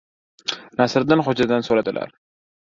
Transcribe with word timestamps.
Nasriddin 0.81 1.21
Xo‘jadan 1.27 1.67
so‘radilar: 1.69 2.17